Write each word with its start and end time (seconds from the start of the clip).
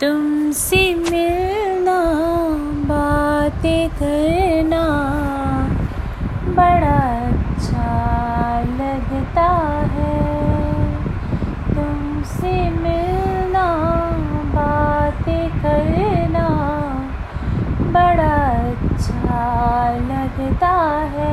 तुमसे 0.00 0.94
मिलना, 0.94 2.00
बातें 2.88 3.88
करना 3.90 4.82
बड़ा 6.56 6.98
अच्छा 7.28 7.94
लगता 8.80 9.48
है। 9.94 10.18
तुमसे 11.74 12.52
मिलना, 12.80 13.66
बातें 14.56 15.48
करना 15.62 16.48
बड़ा 17.96 18.36
अच्छा 18.68 19.44
लगता 20.12 20.74
है। 21.16 21.25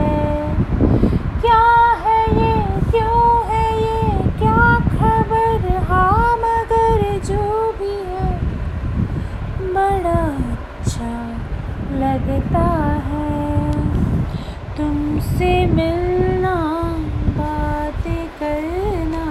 लगता 12.13 12.65
है 13.05 13.73
तुमसे 14.77 15.65
मिलना, 15.65 16.53
बातें 17.37 18.27
करना 18.39 19.25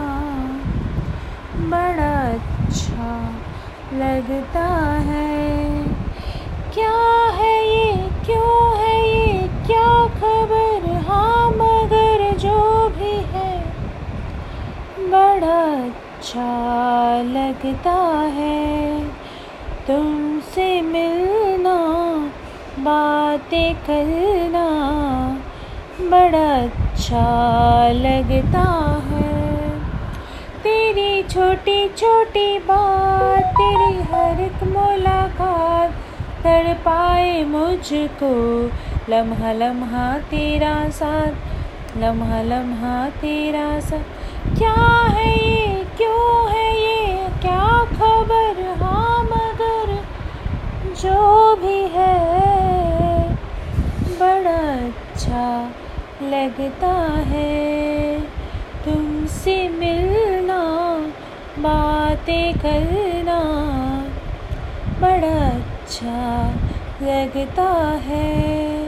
बड़ा 1.71 2.15
अच्छा 2.31 3.11
लगता 3.95 4.67
है। 5.01 5.85
क्या 6.75 6.99
है 7.35 7.55
ये, 7.69 7.93
क्यों 8.27 8.77
है 8.77 8.97
ये, 9.09 9.49
क्या 9.67 9.89
खबर? 10.19 10.91
हाँ 11.09 11.51
मगर 11.51 12.37
जो 12.37 12.89
भी 12.89 13.15
है, 13.35 13.59
बड़ा 15.09 15.61
अच्छा 15.85 16.51
लगता 17.23 17.99
है 18.37 19.05
तुमसे 19.87 20.81
मिलना। 20.83 22.02
बातें 22.85 23.75
करना 23.87 24.67
बड़ा 26.01 26.49
अच्छा 26.57 27.27
लगता 27.93 28.65
है। 29.09 29.31
तेरी 30.63 31.23
छोटी 31.23 31.89
छोटी 31.89 32.59
बात 32.59 33.53
तेरी 33.59 33.95
हर 34.11 34.41
एक 34.41 34.63
मुलाकात 34.69 35.91
तड़ 36.45 36.73
पाए 36.85 37.45
मुझको। 37.45 38.33
लम्हा 39.09 39.53
लम्हा 39.53 40.07
तेरा 40.31 40.75
साथ, 40.91 41.99
लम्हा 41.99 42.43
लम्हा 42.43 42.95
तेरा 43.21 43.69
साथ। 43.81 44.59
क्या 44.59 44.75
है 45.09 45.31
ये, 45.31 45.85
क्यों 45.97 46.51
है 46.51 46.62
लगता 56.53 56.95
है 57.27 58.21
तुमसे 58.85 59.69
मिलना, 59.69 60.59
बातें 61.59 62.55
करना 62.55 63.39
बड़ा 65.01 65.47
अच्छा 65.49 66.51
लगता 67.03 67.69
है। 68.03 68.85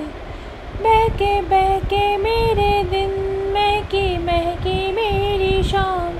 बहके 0.83 1.41
बहके 1.42 2.05
मेरे 2.17 2.85
दिन, 2.85 3.11
महकी 3.55 4.07
महकी 4.19 4.92
मेरी 4.92 5.62
शाम। 5.62 6.12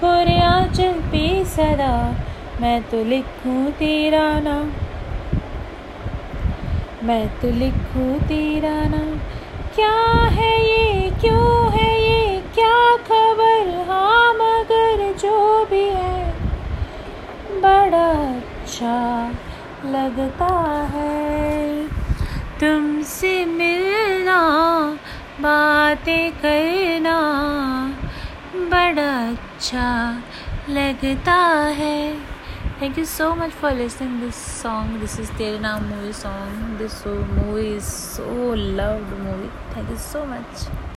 कोरे 0.00 0.38
आंचल 0.40 0.92
पे 0.92 1.44
सदा 1.44 1.96
मैं 2.60 2.82
तो 2.82 3.04
लिखूं 3.04 3.70
तेरा 3.70 4.28
नाम। 4.40 4.70
मैं 7.06 7.26
तो 7.40 7.50
लिखूं 7.50 8.12
तेरा 8.18 8.78
नाम। 8.88 9.18
क्या 9.78 10.28
है 10.28 10.64
ये? 10.64 11.10
क्यों 11.10 11.72
है 11.72 12.02
ये? 12.02 12.40
क्या 12.54 12.96
खबर? 12.96 13.84
हाँ 13.88 14.32
मगर 14.32 15.12
जो 15.18 15.64
भी 15.64 15.82
है, 15.82 16.32
बड़ा 17.60 18.36
अच्छा 18.36 19.30
लगता 19.84 20.54
है। 20.94 21.88
तुमसे 22.60 23.44
मिलना, 23.44 24.40
बातें 25.40 26.32
करना, 26.32 27.20
बड़ा 28.54 29.30
अच्छा 29.30 30.22
लगता 30.68 31.38
है। 31.64 32.18
Thank 32.76 32.96
you 32.96 33.04
so 33.04 33.34
much 33.34 33.52
for 33.52 33.72
listening 33.72 34.20
this 34.20 34.36
song. 34.36 35.00
This 35.00 35.18
is 35.18 35.28
Tere 35.30 35.58
Naam 35.58 35.88
movie 35.88 36.12
song. 36.12 36.76
This 36.78 37.04
movie 37.06 37.72
is 37.74 37.84
so 37.84 38.26
loved 38.80 39.10
movie. 39.24 39.50
Thank 39.70 39.90
you 39.90 39.96
so 39.96 40.24
much. 40.24 40.68